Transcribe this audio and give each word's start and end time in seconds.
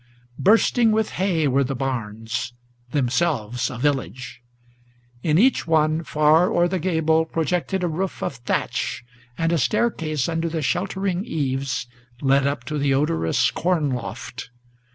Bursting 0.39 0.91
with 0.91 1.11
hay 1.11 1.47
were 1.47 1.63
the 1.63 1.75
barns, 1.75 2.53
themselves 2.89 3.69
a 3.69 3.77
village. 3.77 4.41
In 5.21 5.37
each 5.37 5.67
one 5.67 6.03
Far 6.03 6.49
o'er 6.51 6.67
the 6.67 6.79
gable 6.79 7.23
projected 7.23 7.83
a 7.83 7.87
roof 7.87 8.23
of 8.23 8.37
thatch; 8.37 9.05
and 9.37 9.51
a 9.51 9.59
staircase, 9.59 10.27
Under 10.27 10.49
the 10.49 10.63
sheltering 10.63 11.23
eaves, 11.23 11.85
led 12.19 12.47
up 12.47 12.63
to 12.63 12.79
the 12.79 12.95
odorous 12.95 13.51
corn 13.51 13.91
loft. 13.91 14.49